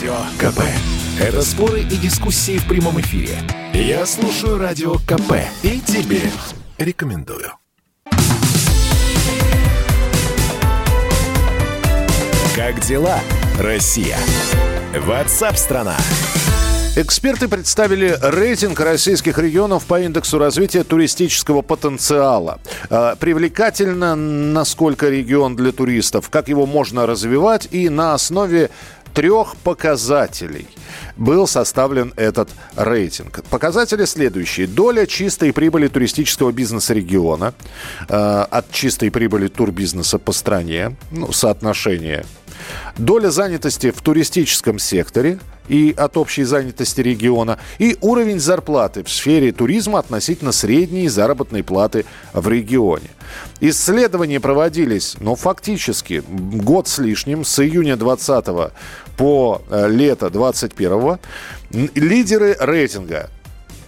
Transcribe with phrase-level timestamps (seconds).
[0.00, 0.60] Радио КП.
[1.20, 3.36] Это споры и дискуссии в прямом эфире.
[3.74, 6.22] Я слушаю Радио КП и тебе
[6.78, 7.52] рекомендую.
[12.56, 13.18] Как дела,
[13.58, 14.16] Россия?
[14.96, 15.96] Ватсап-страна!
[16.96, 22.58] Эксперты представили рейтинг российских регионов по индексу развития туристического потенциала.
[22.90, 28.70] А, привлекательно, насколько регион для туристов, как его можно развивать и на основе
[29.14, 30.66] трех показателей
[31.16, 33.44] был составлен этот рейтинг.
[33.50, 34.66] Показатели следующие.
[34.66, 37.54] Доля чистой прибыли туристического бизнеса региона
[38.08, 42.24] э, от чистой прибыли турбизнеса по стране, ну, соотношение.
[42.96, 45.38] Доля занятости в туристическом секторе
[45.70, 52.04] и от общей занятости региона, и уровень зарплаты в сфере туризма относительно средней заработной платы
[52.34, 53.08] в регионе.
[53.60, 58.72] Исследования проводились, ну, фактически год с лишним, с июня 20
[59.16, 61.18] по э, лето 21
[61.94, 63.30] Лидеры рейтинга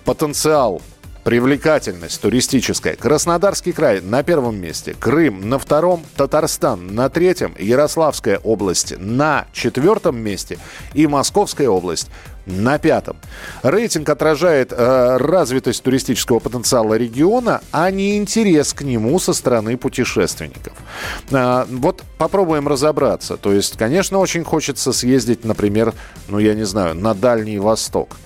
[0.04, 0.80] потенциал
[1.24, 2.96] Привлекательность туристическая.
[2.96, 4.96] Краснодарский край на первом месте.
[4.98, 6.04] Крым на втором.
[6.16, 7.54] Татарстан на третьем.
[7.58, 10.58] Ярославская область на четвертом месте.
[10.94, 12.10] И Московская область
[12.44, 13.18] на пятом.
[13.62, 20.72] Рейтинг отражает э, развитость туристического потенциала региона, а не интерес к нему со стороны путешественников.
[21.30, 23.36] Э, вот попробуем разобраться.
[23.36, 25.94] То есть, конечно, очень хочется съездить, например,
[26.26, 28.16] ну я не знаю, на Дальний Восток.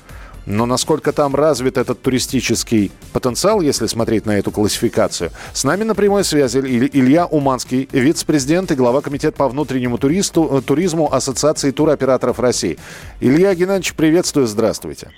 [0.46, 5.30] Но насколько там развит этот туристический потенциал, если смотреть на эту классификацию?
[5.52, 10.62] С нами на прямой связи Илья Уманский, вице-президент и глава комитета по внутреннему туристу, э,
[10.62, 12.78] туризму Ассоциации туроператоров России.
[13.20, 15.10] Илья Геннадьевич, приветствую, здравствуйте.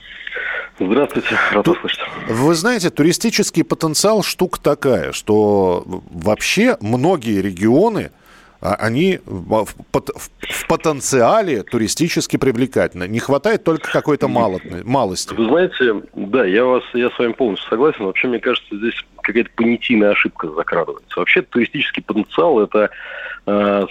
[0.81, 2.01] Здравствуйте, рад услышать.
[2.29, 8.13] Вы знаете, туристический потенциал штука такая, что вообще многие регионы
[8.61, 13.07] они в, в, потенциале туристически привлекательны.
[13.09, 15.33] Не хватает только какой-то малости.
[15.35, 18.05] Вы знаете, да, я, вас, я с вами полностью согласен.
[18.05, 21.19] Вообще, мне кажется, здесь какая-то понятийная ошибка закрадывается.
[21.19, 22.91] Вообще, туристический потенциал– это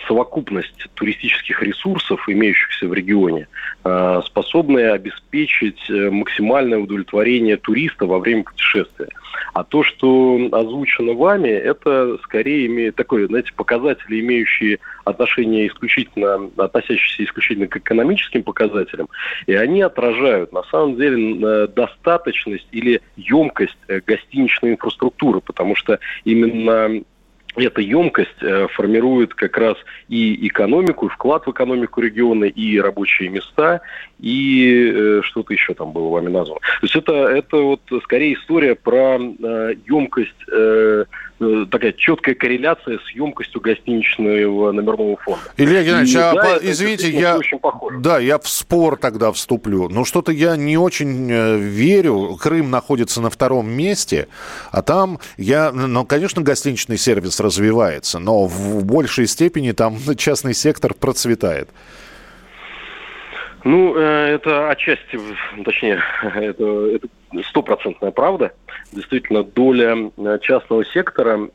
[0.07, 3.47] совокупность туристических ресурсов, имеющихся в регионе,
[3.83, 9.09] э, способная обеспечить э, максимальное удовлетворение туриста во время путешествия.
[9.53, 17.23] А то, что озвучено вами, это скорее имеет такой, знаете, показатели, имеющие отношение исключительно, относящиеся
[17.23, 19.07] исключительно к экономическим показателям,
[19.47, 27.01] и они отражают, на самом деле, достаточность или емкость э, гостиничной инфраструктуры, потому что именно
[27.57, 33.29] эта емкость э, формирует как раз и экономику, и вклад в экономику региона, и рабочие
[33.29, 33.81] места,
[34.19, 36.59] и э, что-то еще там было вами названо.
[36.59, 40.33] То есть это, это вот скорее история про э, емкость
[41.39, 45.41] такая четкая корреляция с емкостью гостиничного номерного фонда.
[45.57, 47.59] Илья Геннадьевич, и, а, да, по, извините, я, очень
[47.99, 49.89] да, я в спор тогда вступлю.
[49.89, 52.37] Но что-то я не очень э, верю.
[52.41, 54.27] Крым находится на втором месте,
[54.71, 60.93] а там я, ну, конечно, гостиничный сервис развивается, но в большей степени там частный сектор
[60.93, 61.69] процветает.
[63.63, 65.19] Ну, э, это отчасти,
[65.65, 66.99] точнее, это
[67.49, 68.53] стопроцентная правда.
[68.91, 71.49] Действительно, доля э, частного сектора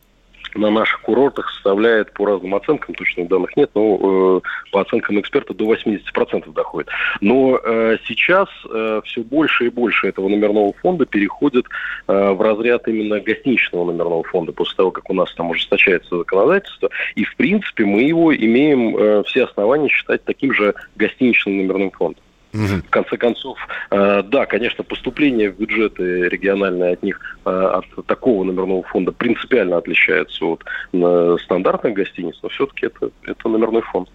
[0.54, 4.40] на наших курортах составляет по разным оценкам, точных данных нет, но э,
[4.70, 6.90] по оценкам эксперта до 80% доходит.
[7.20, 11.66] Но э, сейчас э, все больше и больше этого номерного фонда переходит
[12.06, 16.90] в разряд именно гостиничного номерного фонда после того, как у нас там ужесточается законодательство.
[17.14, 22.22] И, в принципе, мы его имеем все основания считать таким же гостиничным номерным фондом.
[22.54, 22.82] Угу.
[22.86, 23.58] В конце концов,
[23.90, 29.78] э, да, конечно, поступления в бюджеты региональные от них, э, от такого номерного фонда принципиально
[29.78, 34.08] отличаются от э, стандартных гостиниц, но все-таки это, это номерной фонд.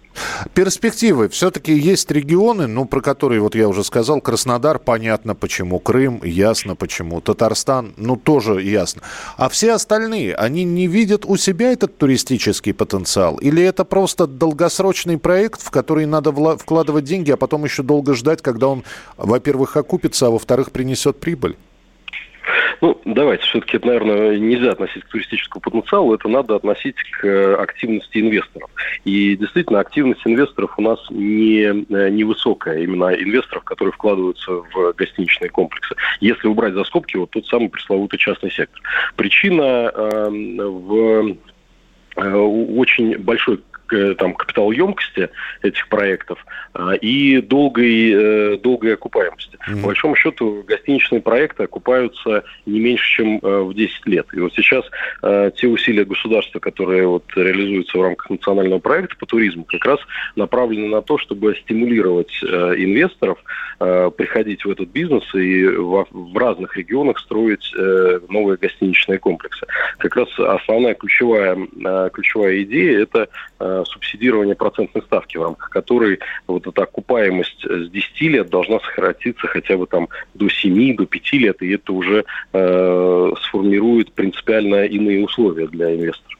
[0.54, 1.28] Перспективы.
[1.28, 6.76] Все-таки есть регионы, ну, про которые, вот я уже сказал, Краснодар, понятно почему, Крым, ясно
[6.76, 9.02] почему, Татарстан, ну, тоже ясно.
[9.36, 13.36] А все остальные, они не видят у себя этот туристический потенциал?
[13.38, 18.27] Или это просто долгосрочный проект, в который надо вкладывать деньги, а потом еще долго ждать,
[18.36, 18.84] когда он,
[19.16, 21.56] во-первых, окупится, а во-вторых, принесет прибыль?
[22.80, 27.54] Ну, давайте, все-таки это, наверное, нельзя относить к туристическому потенциалу, это надо относить к э,
[27.56, 28.70] активности инвесторов.
[29.04, 35.50] И действительно, активность инвесторов у нас не, э, невысокая, именно инвесторов, которые вкладываются в гостиничные
[35.50, 35.94] комплексы.
[36.20, 38.80] Если убрать за скобки вот тот самый пресловутый частный сектор.
[39.16, 41.36] Причина э, в
[42.16, 43.60] очень большой
[44.18, 45.28] там, капиталоемкости
[45.62, 46.44] этих проектов
[47.00, 49.56] и долгой, долгой окупаемости.
[49.56, 49.80] Mm-hmm.
[49.80, 54.26] По большому счету гостиничные проекты окупаются не меньше, чем в 10 лет.
[54.32, 54.84] И вот сейчас
[55.56, 60.00] те усилия государства, которые вот реализуются в рамках национального проекта по туризму, как раз
[60.36, 63.38] направлены на то, чтобы стимулировать инвесторов
[63.78, 67.72] приходить в этот бизнес и в, в разных регионах строить
[68.28, 69.66] новые гостиничные комплексы.
[69.98, 73.28] Как раз основная ключевая, э, ключевая идея– это
[73.60, 79.46] э, субсидирование процентной ставки, в рамках которой вот эта окупаемость с 10 лет должна сократиться
[79.46, 85.24] хотя бы там до 7, до 5 лет, и это уже э, сформирует принципиально иные
[85.24, 86.38] условия для инвесторов.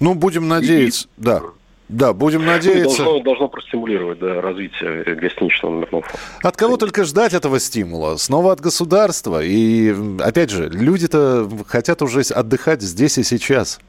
[0.00, 1.42] Ну, будем надеяться, и, да.
[1.88, 3.02] Да, будем надеяться.
[3.02, 6.18] Должно, должно простимулировать да, развитие гостиничного номерного фонда.
[6.42, 8.16] От кого только ждать этого стимула?
[8.16, 9.42] Снова от государства.
[9.42, 13.80] И, опять же, люди-то хотят уже отдыхать здесь и сейчас.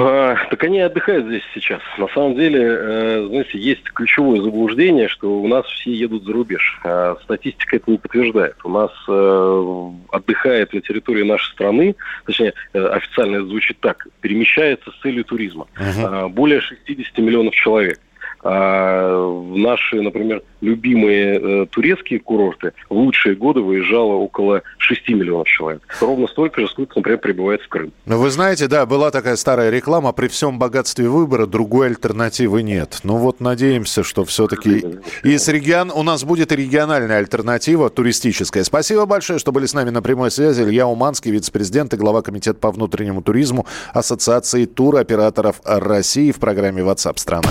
[0.00, 1.80] А, так они отдыхают здесь сейчас.
[1.98, 6.78] На самом деле, э, знаете, есть ключевое заблуждение, что у нас все едут за рубеж.
[6.84, 8.54] А статистика это не подтверждает.
[8.62, 11.96] У нас э, отдыхает на территории нашей страны,
[12.26, 15.66] точнее, э, официально это звучит так, перемещается с целью туризма.
[15.76, 16.28] Uh-huh.
[16.28, 17.98] Более 60 миллионов человек.
[18.42, 25.82] А наши, например, любимые э, турецкие курорты в лучшие годы выезжало около 6 миллионов человек.
[26.00, 27.92] Ровно столько же, сколько, например, прибывает в Крым.
[28.06, 33.00] Ну, вы знаете, да, была такая старая реклама, при всем богатстве выбора другой альтернативы нет.
[33.02, 34.84] Ну вот надеемся, что все-таки
[35.22, 35.90] из регион...
[35.94, 38.64] у нас будет и региональная альтернатива туристическая.
[38.64, 40.62] Спасибо большое, что были с нами на прямой связи.
[40.62, 47.18] Илья Уманский, вице-президент и глава комитета по внутреннему туризму Ассоциации туроператоров России в программе WhatsApp
[47.18, 47.50] страна.